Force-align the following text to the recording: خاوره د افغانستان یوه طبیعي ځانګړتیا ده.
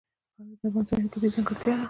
خاوره 0.35 0.55
د 0.59 0.63
افغانستان 0.69 0.97
یوه 1.01 1.11
طبیعي 1.13 1.33
ځانګړتیا 1.35 1.73
ده. 1.75 1.79